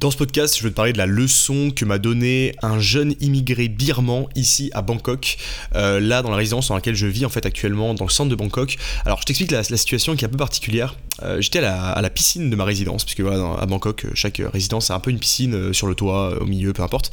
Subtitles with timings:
[0.00, 3.14] Dans ce podcast, je veux te parler de la leçon que m'a donné un jeune
[3.20, 5.36] immigré birman ici à Bangkok,
[5.74, 8.30] euh, là dans la résidence dans laquelle je vis en fait actuellement, dans le centre
[8.30, 8.78] de Bangkok.
[9.04, 10.96] Alors je t'explique la, situation qui est un peu particulière.
[11.22, 14.94] Euh, j'étais à, la, piscine de ma résidence, puisque voilà, à Bangkok, chaque résidence a
[14.94, 17.10] un peu une piscine euh, sur le toit, au milieu, peu importe.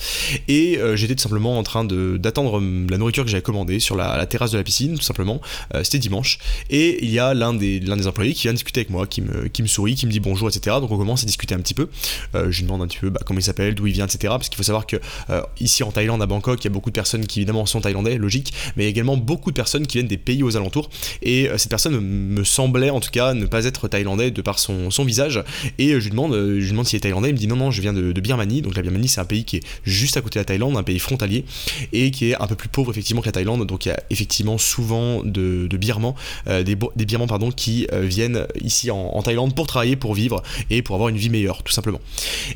[0.47, 4.51] Et j'étais tout simplement en train d'attendre la nourriture que j'avais commandée sur la, terrasse
[4.51, 5.41] de la piscine, tout simplement.
[5.83, 6.39] C'était dimanche.
[6.69, 9.61] Et il y a l'un des, employés qui vient discuter avec moi, qui me, qui
[9.61, 10.77] me sourit, qui me dit bonjour, etc.
[10.79, 11.89] Donc on commence à discuter un petit peu.
[12.33, 14.19] je demande un petit peu bah, comment il s'appelle, d'où il vient, etc.
[14.29, 14.97] Parce qu'il faut savoir que
[15.29, 17.81] euh, ici en Thaïlande, à Bangkok, il y a beaucoup de personnes qui évidemment sont
[17.81, 20.89] thaïlandais, logique, mais également beaucoup de personnes qui viennent des pays aux alentours.
[21.21, 24.59] Et euh, cette personne me semblait en tout cas ne pas être thaïlandais de par
[24.59, 25.43] son, son visage.
[25.77, 27.29] Et euh, je lui demande, je demande s'il est thaïlandais.
[27.29, 28.61] Il me dit non, non, je viens de, Birmanie.
[28.61, 30.83] Donc la Birmanie, c'est un pays qui est juste à côté de la Thaïlande, un
[30.83, 31.45] pays frontalier
[31.93, 33.65] et qui est un peu plus pauvre effectivement que la Thaïlande.
[33.67, 36.15] Donc il y a effectivement souvent de, de Birmans,
[36.47, 40.81] des, des Birmans pardon, qui viennent ici en, en Thaïlande pour travailler, pour vivre et
[40.81, 41.99] pour avoir une vie meilleure, tout simplement.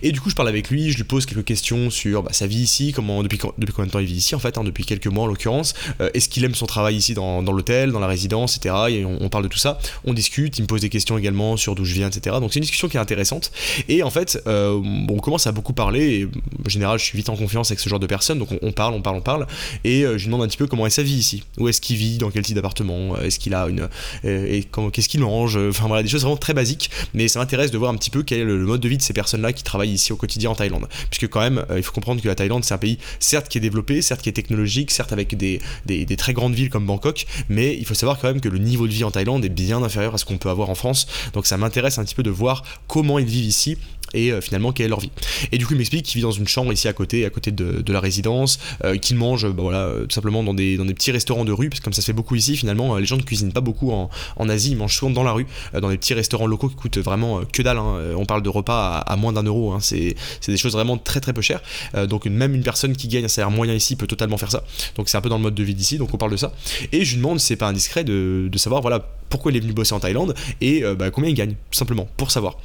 [0.02, 2.48] Et du coup, je parle avec lui, je lui pose quelques questions sur bah, sa
[2.48, 4.86] vie ici, comment, depuis, depuis combien de temps il vit ici en fait, hein, depuis
[4.86, 8.08] quelques mois en l'occurrence, euh, est-ce qu'il aime son travail ici dans, l'hôtel, dans la
[8.08, 8.76] résidence, etc.
[8.90, 11.76] Et on, parle de tout ça, on discute, il me pose des questions également sur
[11.76, 12.38] d'où je viens, etc.
[12.40, 13.52] Donc c'est une discussion qui est intéressante.
[13.88, 16.26] Et en fait, euh, on commence à beaucoup parler, et
[16.66, 18.94] en général je suis vite en confiance avec ce genre de personnes, donc on, parle,
[18.94, 19.48] on parle, on parle,
[19.84, 21.82] et euh, je lui demande un petit peu comment est sa vie ici, où est-ce
[21.82, 23.88] qu'il vit, dans quel type d'appartement, est-ce qu'il a une...
[24.24, 27.78] et qu'est-ce qu'il mange, enfin voilà, des choses vraiment très basiques, mais ça m'intéresse de
[27.78, 29.92] voir un petit peu quel est le mode de vie de ces personnes-là qui travaillent
[29.92, 32.64] ici au quotidien en Thaïlande puisque quand même, euh, il faut comprendre que la Thaïlande,
[32.64, 36.06] c'est un pays, certes, qui est développé, certes, qui est technologique, certes, avec des, des,
[36.16, 38.94] très grandes villes comme Bangkok, mais il faut savoir quand même que le niveau de
[38.94, 41.08] vie en Thaïlande est bien inférieur à ce qu'on peut avoir en France.
[41.34, 43.78] Donc ça m'intéresse un petit peu de voir comment ils vivent ici
[44.14, 45.12] et euh, finalement quelle est leur vie.
[45.52, 47.52] Et du coup, il m'explique qu'il vit dans une chambre ici à côté, à côté
[47.52, 51.46] de, la résidence, euh, qu'il mange bah, voilà, euh, tout simplement dans des, petits restaurants
[51.46, 53.54] de rue, parce que comme ça se fait beaucoup ici, finalement, les gens ne cuisinent
[53.54, 54.10] pas beaucoup en,
[54.50, 57.42] Asie, ils mangent souvent dans la rue, dans des petits restaurants locaux qui coûtent vraiment
[57.46, 57.78] que dalle.
[57.78, 58.14] Hein.
[58.18, 59.80] On parle de repas à, moins d'un euro, hein.
[59.80, 60.16] c'est
[60.46, 61.62] des choses vraiment très très peu chères.
[62.10, 64.64] donc même une personne qui gagne un salaire moyen ici peut totalement faire ça.
[64.98, 66.52] Donc c'est un peu dans le mode de vie d'ici, donc on parle de ça.
[66.92, 69.94] Et je lui demande c'est pas indiscret de savoir voilà pourquoi il est venu bosser
[69.94, 72.58] en Thaïlande et bah, combien il gagne, simplement, pour savoir.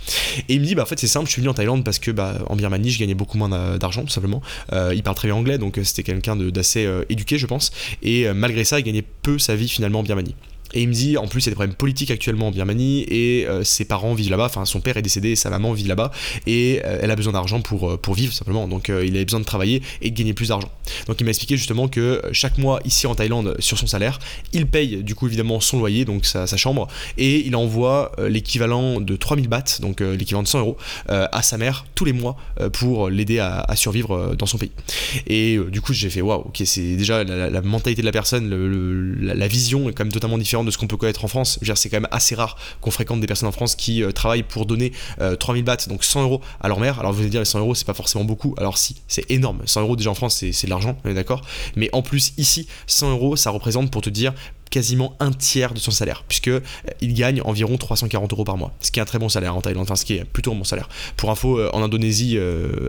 [0.49, 1.99] Et il me dit bah en fait c'est simple, je suis venu en Thaïlande parce
[1.99, 4.43] que bah, en Birmanie, je gagnais beaucoup moins d'argent, tout simplement.
[4.73, 7.71] Euh, il parle très bien anglais, donc euh, c'était quelqu'un d'assez euh, éduqué, je pense.
[8.03, 10.35] Et malgré ça, il gagnait peu sa vie finalement en Birmanie.
[10.75, 13.05] Et il me dit, en plus, il y a des problèmes politiques actuellement en Birmanie,
[13.09, 15.85] et euh, ses parents vivent là-bas, enfin, son père est décédé, et sa maman vit
[15.85, 16.11] là-bas,
[16.47, 18.69] et euh, elle a besoin d'argent pour, euh, pour vivre, simplement.
[18.69, 20.71] Donc, il avait besoin de travailler et de gagner plus d'argent.
[21.07, 24.19] Donc, il m'a expliqué justement que chaque mois, ici en Thaïlande, sur son salaire,
[24.53, 26.89] il paye, du coup, évidemment, son loyer, donc sa, chambre,
[27.19, 30.77] et il envoie l'équivalent de 3000 bahts, donc l'équivalent de 100 euros,
[31.09, 32.37] à sa mère tous les mois
[32.73, 34.71] pour l'aider à, survivre dans son pays.
[35.27, 38.49] Et du coup, j'ai fait, waouh, ok, c'est déjà la, mentalité de la personne,
[39.21, 41.59] la vision est quand même totalement différente de ce qu'on peut connaître en France.
[41.77, 44.67] C'est quand même assez rare qu'on fréquente des personnes en France qui euh, travaillent pour
[44.67, 44.93] donner
[45.39, 46.99] 3000 euh, bahts, donc 100 euros à leur mère.
[47.01, 48.55] Alors vous allez dire, les 100 euros, c'est pas forcément beaucoup.
[48.59, 49.63] Alors si, c'est énorme.
[49.65, 51.43] 100 euros déjà en France, c'est de l'argent, on est d'accord.
[51.77, 54.33] Mais en plus, ici, 100 euros, ça représente, pour te dire,
[54.71, 56.61] quasiment un tiers de son salaire, puisque euh,
[57.01, 59.61] il gagne environ 340 euros par mois, ce qui est un très bon salaire en
[59.61, 60.89] Thaïlande, enfin ce qui est plutôt un bon salaire.
[61.17, 62.39] Pour info, en Indonésie,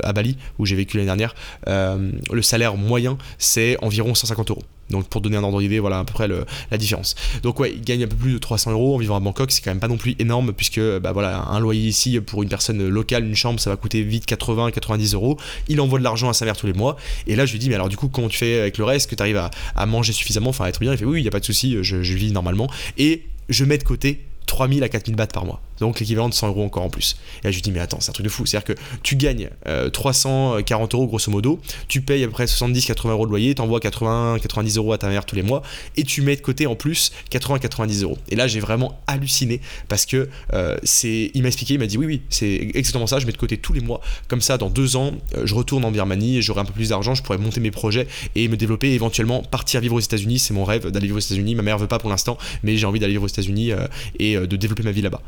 [0.04, 1.36] à Bali, où j'ai vécu l'année dernière,
[1.68, 4.64] le salaire moyen c'est environ 150 euros.
[4.90, 7.16] Donc pour donner un ordre d'idée, voilà à peu près la différence.
[7.44, 9.62] Donc ouais, il gagne un peu plus de 300 euros en vivant à Bangkok, c'est
[9.62, 12.88] quand même pas non plus énorme puisque bah voilà un loyer ici pour une personne
[12.88, 15.38] locale, une chambre, ça va coûter vite 80-90 euros.
[15.68, 16.98] Il envoie de l'argent à sa mère tous les mois.
[17.28, 19.10] Et là je lui dis mais alors du coup comment tu fais avec le reste,
[19.10, 20.92] que tu arrives à, manger suffisamment, enfin à être bien.
[20.92, 22.70] Il fait oui, il y a pas de souci, je, je vis normalement.
[22.98, 25.62] Et je mets de côté 3000 à 4000 bahts par mois.
[25.80, 27.18] Donc l'équivalent de 100 euros encore en plus.
[27.42, 28.46] Et là je lui dis mais attends c'est un truc de fou.
[28.46, 29.50] C'est-à-dire que tu gagnes
[29.94, 33.80] 340 euh, euros grosso modo, tu payes à peu près 70-80 euros de loyer, t'envoies
[33.80, 35.62] 80-90 euros à ta mère tous les mois
[35.96, 38.18] et tu mets de côté en plus 80-90 euros.
[38.30, 41.98] Et là j'ai vraiment halluciné parce que euh, c'est, il m'a expliqué, il m'a dit
[41.98, 44.02] oui oui c'est exactement ça, je mets de côté tous les mois.
[44.28, 47.16] Comme ça dans deux ans euh, je retourne en Birmanie j'aurai un peu plus d'argent,
[47.16, 50.40] je pourrais monter mes projets et me développer et éventuellement partir vivre aux États-Unis.
[50.40, 51.56] C'est mon rêve d'aller vivre aux États-Unis.
[51.56, 53.72] Ma mère veut pas pour l'instant mais j'ai envie d'aller vivre aux États-Unis
[54.20, 55.22] et de développer ma vie là-bas.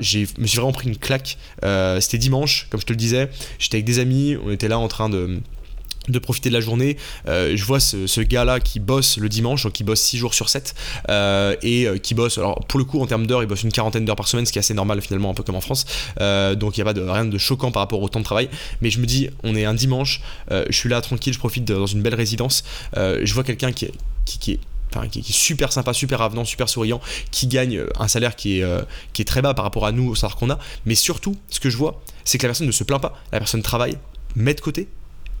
[0.00, 1.38] Je me suis vraiment pris une claque.
[1.64, 3.30] Euh, c'était dimanche, comme je te le disais.
[3.58, 5.40] J'étais avec des amis, on était là en train de
[6.06, 6.98] de profiter de la journée.
[7.28, 10.50] Euh, je vois ce, gars-là qui bosse le dimanche, donc qui bosse 6 jours sur
[10.50, 10.74] 7,
[11.08, 14.04] euh, et qui bosse, alors pour le coup en termes d'heures, il bosse une quarantaine
[14.04, 15.86] d'heures par semaine, ce qui est assez normal finalement, un peu comme en France.
[16.18, 18.50] donc il n'y a pas de, rien de choquant par rapport au temps de travail.
[18.82, 20.20] Mais je me dis, on est un dimanche,
[20.50, 22.64] je suis là tranquille, je profite dans une belle résidence.
[22.94, 23.88] je vois quelqu'un qui,
[24.26, 24.60] qui est
[25.02, 27.00] qui, est super sympa, super avenant, super souriant,
[27.30, 28.82] qui gagne euh, un salaire qui est, euh,
[29.12, 30.58] qui est très bas par rapport à nous, au salaire qu'on a.
[30.86, 33.38] Mais surtout, ce que je vois, c'est que la personne ne se plaint pas, la
[33.38, 33.98] personne travaille,
[34.36, 34.88] met de côté,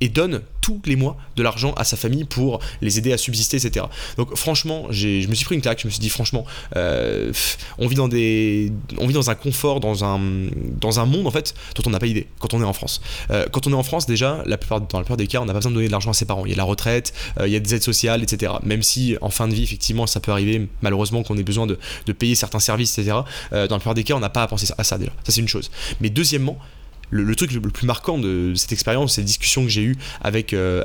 [0.04, 3.56] et donne tous les mois de l'argent à sa famille pour les aider à subsister,
[3.56, 3.86] etc.
[4.18, 6.44] Donc franchement, je me suis pris une claque, je me suis dit franchement,
[6.76, 7.32] euh,
[7.78, 10.20] on, vit dans des, on vit dans un confort, dans un,
[10.78, 13.00] dans un monde en fait dont on n'a pas idée quand on est en France.
[13.30, 15.46] Euh, quand on est en France, déjà, la plupart, dans la plupart des cas, on
[15.46, 16.44] n'a pas besoin de donner de l'argent à ses parents.
[16.44, 18.52] Il y a la retraite, euh, il y a des aides sociales, etc.
[18.62, 21.78] Même si en fin de vie, effectivement, ça peut arriver malheureusement qu'on ait besoin de,
[22.04, 23.16] de, payer certains services, etc.
[23.50, 25.12] dans la plupart des cas, on n'a pas à penser à ça déjà.
[25.24, 25.70] Ça c'est une chose.
[26.02, 26.58] Mais deuxièmement,
[27.14, 30.82] le, truc le, plus marquant de cette expérience, cette discussion que j'ai eue avec, euh,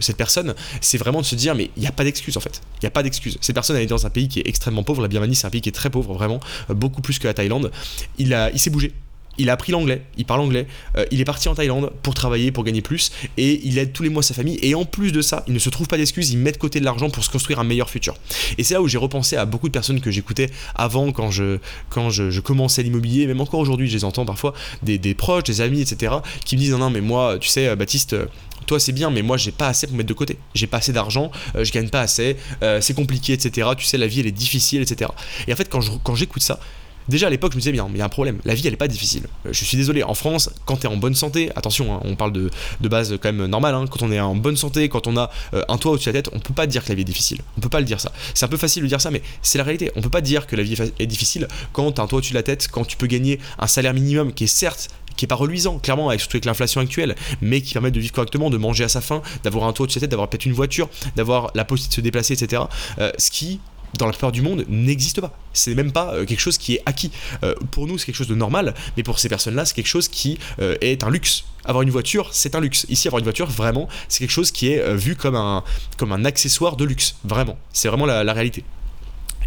[0.00, 2.60] cette personne, c'est vraiment de se dire, mais il n'y a pas d'excuse en fait.
[2.76, 3.38] Il n'y a pas d'excuse.
[3.40, 5.00] Cette personne, elle est dans un pays qui est extrêmement pauvre.
[5.00, 6.40] La Birmanie, c'est un pays qui est très pauvre, vraiment,
[6.70, 7.70] euh, beaucoup plus que la Thaïlande.
[8.18, 8.92] Il, a, il s'est bougé
[9.38, 12.52] il a appris l'anglais, il parle anglais, euh, il est parti en Thaïlande pour travailler,
[12.52, 15.22] pour gagner plus, et il aide tous les mois sa famille, et en plus de
[15.22, 17.30] ça, il ne se trouve pas d'excuses, il met de côté de l'argent pour se
[17.30, 18.14] construire un meilleur futur.
[18.58, 21.58] Et c'est là où j'ai repensé à beaucoup de personnes que j'écoutais avant, quand je,
[21.88, 24.52] quand je, commençais l'immobilier, même encore aujourd'hui, je les entends parfois,
[24.82, 26.14] des, proches, des amis, etc.,
[26.44, 28.16] qui me disent non, non, mais moi, tu sais, Baptiste,
[28.66, 30.38] toi c'est bien, mais moi j'ai pas assez pour mettre de côté.
[30.54, 33.70] J'ai pas assez d'argent, euh, je gagne pas assez, euh, c'est compliqué, etc.
[33.76, 35.10] Tu sais, la vie elle est difficile, etc.
[35.46, 36.58] Et en fait, quand j'écoute ça,
[37.08, 38.38] Déjà à l'époque, je me disais, bien, il y a un problème.
[38.44, 39.24] La vie, elle est pas difficile.
[39.46, 42.16] Euh, je suis désolé, en France, quand tu es en bonne santé, attention, hein, on
[42.16, 42.50] parle de,
[42.80, 45.30] de, base quand même normale, hein, quand on est en bonne santé, quand on a
[45.54, 47.04] euh, un toit au-dessus de la tête, on peut pas dire que la vie est
[47.04, 47.38] difficile.
[47.56, 48.12] On peut pas le dire ça.
[48.34, 49.90] C'est un peu facile de dire ça, mais c'est la réalité.
[49.96, 52.32] On peut pas dire que la vie est difficile quand tu as un toit au-dessus
[52.32, 55.28] de la tête, quand tu peux gagner un salaire minimum qui est certes qui est
[55.28, 58.56] pas reluisant, clairement, avec, surtout avec l'inflation actuelle, mais qui permet de vivre correctement, de
[58.56, 60.88] manger à sa faim, d'avoir un toit au-dessus de la tête, d'avoir peut-être une voiture,
[61.16, 62.62] d'avoir la possibilité de se déplacer, etc.
[62.98, 63.60] Euh, ce qui
[63.98, 65.36] dans la plupart du monde, n'existe pas.
[65.52, 67.10] C'est même pas euh, quelque chose qui est acquis.
[67.42, 70.08] Euh, pour nous, c'est quelque chose de normal, mais pour ces personnes-là, c'est quelque chose
[70.08, 71.44] qui euh, est un luxe.
[71.64, 72.86] Avoir une voiture, c'est un luxe.
[72.88, 75.62] Ici, avoir une voiture, vraiment, c'est quelque chose qui est vu comme un,
[75.96, 77.14] comme un accessoire de luxe.
[77.24, 77.56] Vraiment.
[77.72, 78.64] C'est vraiment la réalité.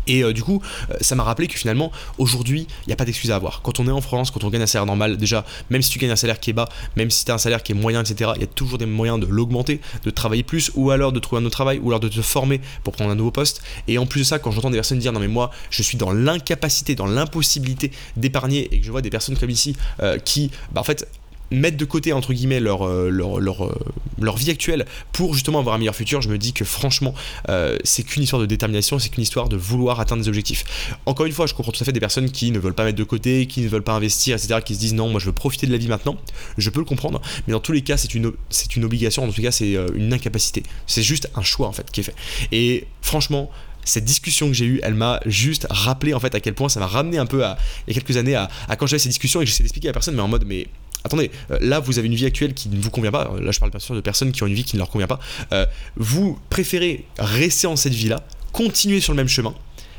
[0.08, 0.62] Et euh, du coup,
[0.92, 3.62] euh, ça m'a rappelé que finalement, aujourd'hui, il n'y a pas d'excuse à avoir.
[3.62, 6.00] Quand on est en France, quand on gagne un salaire normal, déjà, même si tu
[6.00, 8.02] gagnes un salaire qui est bas, même si tu as un salaire qui est moyen,
[8.02, 11.20] etc., il y a toujours des moyens de l'augmenter, de travailler plus, ou alors de
[11.20, 13.62] trouver un autre travail, ou alors de te former pour prendre un nouveau poste.
[13.88, 15.98] Et en plus de ça, quand j'entends des personnes dire non mais moi, je suis
[15.98, 20.52] dans l'incapacité, dans l'impossibilité d'épargner, et que je vois des personnes comme ici euh, qui,
[20.72, 21.08] bah, en fait,
[21.52, 23.76] mettre de côté entre guillemets leur, euh, leur, leur, euh,
[24.20, 27.14] leur, vie actuelle pour justement avoir un meilleur futur, je me dis que franchement
[27.50, 30.98] euh, c'est qu'une histoire de détermination, c'est qu'une histoire de vouloir atteindre des objectifs.
[31.06, 32.98] Encore une fois, je comprends tout à fait des personnes qui ne veulent pas mettre
[32.98, 35.34] de côté, qui ne veulent pas investir, etc., qui se disent non, moi je veux
[35.34, 36.18] profiter de la vie maintenant,
[36.58, 39.32] je peux le comprendre, mais dans tous les cas c'est une, c'est une obligation, en
[39.32, 40.64] tout cas c'est une incapacité.
[40.88, 42.16] C'est juste un choix en fait qui est fait.
[42.52, 43.52] Et franchement,
[43.86, 46.80] cette discussion que j'ai eue, elle m'a juste rappelé en fait à quel point ça
[46.80, 47.44] m'a ramené un peu
[47.88, 49.88] il y a quelques années à, à quand j'avais ces discussions et que j'essaie d'expliquer
[49.88, 50.68] à la personne, mais en mode mais
[51.06, 53.60] attendez, euh, là vous avez une vie actuelle qui ne vous convient pas, là je
[53.60, 55.20] parle bien sûr de personnes qui ont une vie qui ne leur convient pas,
[55.54, 55.66] euh,
[55.96, 59.54] vous préférez rester en cette vie-là, continuer sur le même chemin,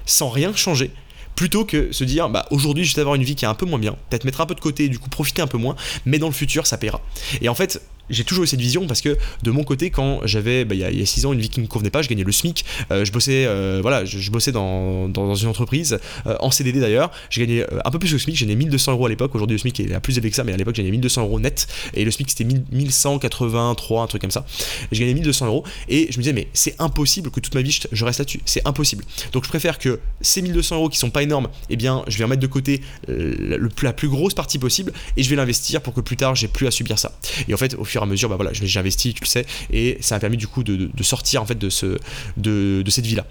[0.05, 0.91] sans rien changer,
[1.37, 3.67] plutôt que se dire bah aujourd'hui je vais avoir une vie qui est un peu
[3.67, 6.19] moins bien, peut-être mettre un peu de côté du coup profiter un peu moins, mais
[6.19, 7.01] dans le futur ça paiera.
[7.41, 7.81] Et en fait,
[8.11, 11.03] j'ai toujours eu cette vision parce que de mon côté, quand j'avais bah, il y
[11.03, 13.13] a 6 ans une vie qui me convenait pas, je gagnais le SMIC, euh, je
[13.13, 17.67] bossais, euh, voilà, je, bossais dans, dans, une entreprise, euh, en CDD d'ailleurs, je gagnais
[17.85, 19.81] un peu plus que le SMIC, j'ai gagné 1200 euros à l'époque, aujourd'hui le SMIC
[19.81, 22.11] est plus élevé que ça, mais à l'époque j'ai gagné 1200 euros net, et le
[22.11, 24.47] SMIC c'était 1183, un truc comme ça,
[24.93, 27.79] je gagnais 1200 euros, et je me disais, mais c'est impossible que toute ma vie
[27.93, 29.05] je, reste là-dessus, c'est impossible.
[29.33, 32.25] Donc je préfère que ces 1200 euros qui sont pas énormes, eh bien je vais
[32.25, 36.01] en mettre de côté la plus grosse partie possible, et je vais l'investir pour que
[36.01, 37.13] plus tard j'ai plus à subir ça.
[37.49, 39.99] Et en fait, au fur à mesure, bah voilà, j'ai investi, tu le sais, et
[40.01, 41.99] ça m'a permis du coup de, sortir en fait de, ce,
[42.37, 43.27] de, de cette vie-là.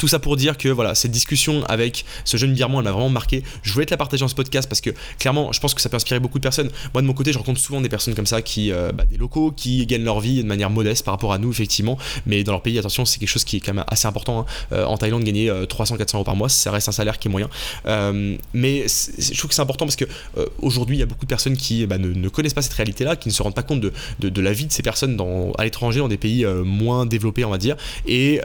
[0.00, 3.10] Tout ça pour dire que voilà, cette discussion avec ce jeune birman, elle m'a vraiment
[3.10, 3.42] marqué.
[3.62, 4.88] Je voulais te la partager dans ce podcast parce que
[5.18, 6.70] clairement, je pense que ça peut inspirer beaucoup de personnes.
[6.94, 9.18] Moi, de mon côté, je rencontre souvent des personnes comme ça, qui, euh, bah, des
[9.18, 11.98] locaux, qui gagnent leur vie de manière modeste par rapport à nous, effectivement.
[12.24, 14.40] Mais dans leur pays, attention, c'est quelque chose qui est quand même assez important.
[14.40, 14.46] Hein.
[14.72, 17.30] Euh, en Thaïlande, gagner 300-400 euh, euros par mois, ça reste un salaire qui est
[17.30, 17.50] moyen.
[18.54, 18.86] mais
[19.18, 20.06] je trouve que c'est important parce que
[20.62, 23.28] aujourd'hui, il y a beaucoup de personnes qui bah, ne, connaissent pas cette réalité-là, qui
[23.28, 25.98] ne se rendent pas compte de, de, la vie de ces personnes dans, à l'étranger,
[26.00, 27.76] dans des pays moins développés, on va dire.
[28.06, 28.40] Et,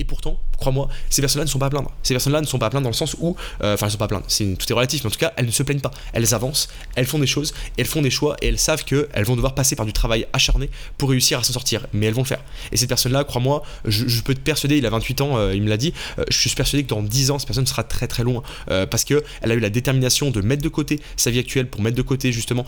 [0.00, 1.90] et pourtant, crois-moi, ces personnes-là ne sont pas à plaindre.
[2.02, 3.98] Ces personnes-là ne sont pas à plaindre dans le sens où, euh, enfin, elles sont
[3.98, 5.80] pas à plaindre, c'est, tout est relatif, mais en tout cas, elles ne se plaignent
[5.80, 5.90] pas.
[6.14, 9.36] Elles avancent, elles font des choses, elles font des choix et elles savent qu'elles vont
[9.36, 11.86] devoir passer par du travail acharné pour réussir à s'en sortir.
[11.92, 12.42] Mais elles vont le faire.
[12.72, 15.68] Et cette personne-là, crois-moi, je, peux te persuader, il a 28 ans, euh, il me
[15.68, 18.22] l'a dit, euh, je suis persuadé que dans 10 ans, cette personne sera très très
[18.22, 18.42] loin
[18.90, 21.96] parce qu'elle a eu la détermination de mettre de côté sa vie actuelle pour mettre
[21.96, 22.64] de côté justement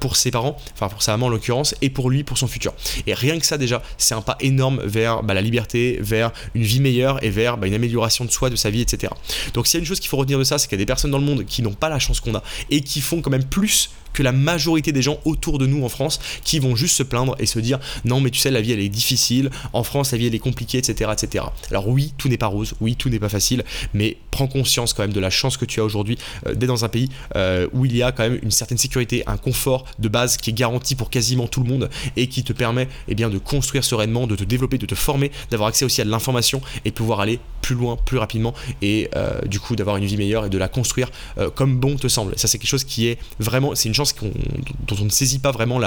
[0.00, 2.74] pour ses parents, enfin pour sa maman en l'occurrence, et pour lui, pour son futur.
[3.06, 6.62] Et rien que ça déjà, c'est un pas énorme vers bah, la liberté, vers une
[6.62, 9.12] vie meilleure et vers une amélioration de soi, de sa vie, etc.
[9.54, 10.84] Donc s'il y a une chose qu'il faut retenir de ça, c'est qu'il y a
[10.84, 13.22] des personnes dans le monde qui n'ont pas la chance qu'on a et qui font
[13.22, 16.74] quand même plus que la majorité des gens autour de nous en France qui vont
[16.74, 19.50] juste se plaindre et se dire non mais tu sais la vie elle est difficile,
[19.74, 21.10] en France la vie elle est compliquée, etc.
[21.12, 21.44] etc.
[21.70, 25.02] Alors oui, tout n'est pas rose, oui, tout n'est pas facile, mais prends conscience quand
[25.02, 27.84] même de la chance que tu as aujourd'hui euh, d'être dans un pays euh, où
[27.84, 30.94] il y a quand même une certaine sécurité, un confort de base qui est garanti
[30.94, 34.36] pour quasiment tout le monde et qui te permet eh bien, de construire sereinement, de
[34.36, 37.74] te développer, de te former, d'avoir accès aussi à de l'information et pouvoir aller plus
[37.74, 41.10] loin, plus rapidement et euh, du coup d'avoir une vie meilleure et de la construire
[41.54, 42.38] comme bon te semble.
[42.38, 45.52] Ça c'est quelque chose qui est vraiment, c'est une chance dont on ne saisit pas
[45.52, 45.80] vraiment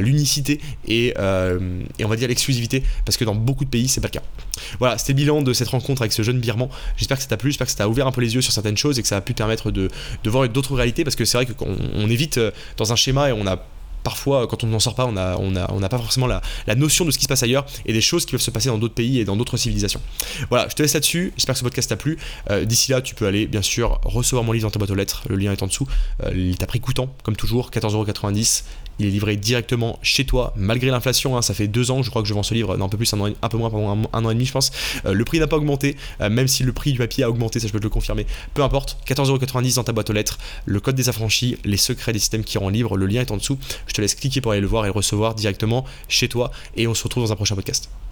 [0.00, 4.08] l'unicité et, et on va dire l'exclusivité parce que dans beaucoup de pays c'est pas
[4.08, 4.22] le cas.
[4.78, 6.68] Voilà, c'était le bilan de cette rencontre avec ce jeune birman.
[6.96, 8.52] J'espère que ça t'a plu, j'espère que ça t'a ouvert un peu les yeux sur
[8.52, 9.90] certaines choses et que ça a pu permettre de,
[10.24, 13.32] voir d'autres réalités parce que c'est vrai qu'on on évite euh, dans un schéma et
[13.32, 13.64] on a
[14.02, 16.40] parfois, quand on n'en sort pas, on n'a pas forcément la,
[16.74, 18.78] notion de ce qui se passe ailleurs et des choses qui peuvent se passer dans
[18.78, 20.00] d'autres pays et dans d'autres civilisations.
[20.48, 21.32] Voilà, je te laisse là-dessus.
[21.36, 22.18] J'espère que ce podcast t'a plu.
[22.50, 24.94] Euh, d'ici là, tu peux aller, bien sûr, recevoir mon livre dans ta boîte aux
[24.94, 25.22] lettres.
[25.28, 25.86] Le lien est en dessous.
[26.24, 28.64] Euh, il t'a pris coûtant, comme toujours, 14,90€.
[28.98, 31.36] Il est livré directement chez toi, malgré l'inflation.
[31.36, 33.12] Hein, ça fait deux ans, je crois que je vends ce livre, un peu plus,
[33.14, 34.70] un, an, peu moins, pendant un, an et demi, je pense.
[35.06, 37.66] Euh, le prix n'a pas augmenté, même si le prix du papier a augmenté, ça
[37.66, 38.26] je peux te le confirmer.
[38.54, 42.18] Peu importe, 14,90€ dans ta boîte aux lettres, le code des affranchis, les secrets des
[42.18, 43.58] systèmes qui rendent libre, le lien est en dessous.
[43.92, 46.50] Je te laisse cliquer pour aller le voir et le recevoir directement chez toi.
[46.76, 47.90] Et on se retrouve dans un prochain podcast.